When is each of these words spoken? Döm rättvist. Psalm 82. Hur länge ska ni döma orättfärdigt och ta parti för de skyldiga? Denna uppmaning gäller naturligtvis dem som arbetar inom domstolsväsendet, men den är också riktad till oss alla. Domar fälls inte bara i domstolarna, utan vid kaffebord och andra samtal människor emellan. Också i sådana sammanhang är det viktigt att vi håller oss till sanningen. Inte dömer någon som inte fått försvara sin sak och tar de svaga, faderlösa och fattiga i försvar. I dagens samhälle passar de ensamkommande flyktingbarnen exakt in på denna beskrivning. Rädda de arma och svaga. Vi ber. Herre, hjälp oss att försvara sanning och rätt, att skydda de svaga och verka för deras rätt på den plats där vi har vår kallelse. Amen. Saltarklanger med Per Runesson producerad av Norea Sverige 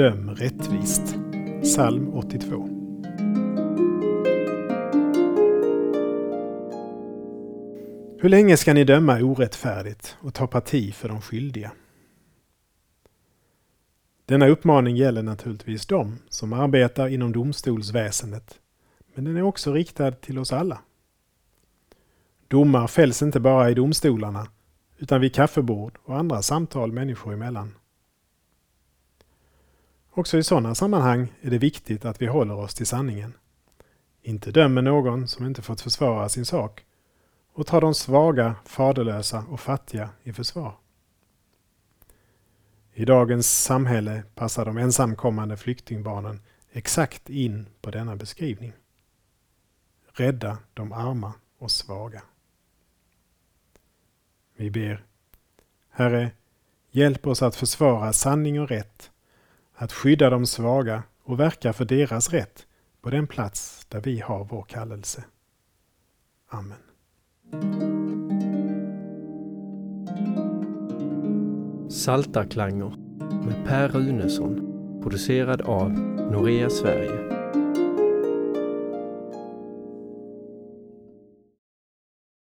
Döm 0.00 0.30
rättvist. 0.30 1.16
Psalm 1.62 2.08
82. 2.14 2.68
Hur 8.20 8.28
länge 8.28 8.56
ska 8.56 8.74
ni 8.74 8.84
döma 8.84 9.22
orättfärdigt 9.22 10.16
och 10.20 10.34
ta 10.34 10.46
parti 10.46 10.94
för 10.94 11.08
de 11.08 11.20
skyldiga? 11.20 11.72
Denna 14.26 14.48
uppmaning 14.48 14.96
gäller 14.96 15.22
naturligtvis 15.22 15.86
dem 15.86 16.18
som 16.28 16.52
arbetar 16.52 17.08
inom 17.08 17.32
domstolsväsendet, 17.32 18.60
men 19.14 19.24
den 19.24 19.36
är 19.36 19.42
också 19.42 19.72
riktad 19.72 20.12
till 20.12 20.38
oss 20.38 20.52
alla. 20.52 20.80
Domar 22.48 22.86
fälls 22.86 23.22
inte 23.22 23.40
bara 23.40 23.70
i 23.70 23.74
domstolarna, 23.74 24.46
utan 24.98 25.20
vid 25.20 25.34
kaffebord 25.34 25.98
och 26.04 26.18
andra 26.18 26.42
samtal 26.42 26.92
människor 26.92 27.32
emellan. 27.32 27.74
Också 30.20 30.38
i 30.38 30.42
sådana 30.42 30.74
sammanhang 30.74 31.32
är 31.40 31.50
det 31.50 31.58
viktigt 31.58 32.04
att 32.04 32.22
vi 32.22 32.26
håller 32.26 32.54
oss 32.54 32.74
till 32.74 32.86
sanningen. 32.86 33.32
Inte 34.22 34.50
dömer 34.50 34.82
någon 34.82 35.28
som 35.28 35.46
inte 35.46 35.62
fått 35.62 35.80
försvara 35.80 36.28
sin 36.28 36.44
sak 36.44 36.84
och 37.52 37.66
tar 37.66 37.80
de 37.80 37.94
svaga, 37.94 38.54
faderlösa 38.64 39.44
och 39.50 39.60
fattiga 39.60 40.10
i 40.22 40.32
försvar. 40.32 40.74
I 42.92 43.04
dagens 43.04 43.62
samhälle 43.62 44.22
passar 44.34 44.64
de 44.64 44.78
ensamkommande 44.78 45.56
flyktingbarnen 45.56 46.40
exakt 46.72 47.30
in 47.30 47.66
på 47.80 47.90
denna 47.90 48.16
beskrivning. 48.16 48.72
Rädda 50.12 50.58
de 50.74 50.92
arma 50.92 51.32
och 51.58 51.70
svaga. 51.70 52.22
Vi 54.56 54.70
ber. 54.70 55.04
Herre, 55.90 56.30
hjälp 56.90 57.26
oss 57.26 57.42
att 57.42 57.56
försvara 57.56 58.12
sanning 58.12 58.60
och 58.60 58.68
rätt, 58.68 59.09
att 59.80 59.92
skydda 59.92 60.30
de 60.30 60.46
svaga 60.46 61.02
och 61.24 61.40
verka 61.40 61.72
för 61.72 61.84
deras 61.84 62.30
rätt 62.30 62.66
på 63.02 63.10
den 63.10 63.26
plats 63.26 63.86
där 63.88 64.00
vi 64.00 64.20
har 64.20 64.44
vår 64.44 64.62
kallelse. 64.62 65.24
Amen. 66.48 66.78
Saltarklanger 71.90 72.96
med 73.46 73.66
Per 73.66 73.88
Runesson 73.88 74.66
producerad 75.02 75.62
av 75.62 75.90
Norea 76.32 76.70
Sverige 76.70 77.39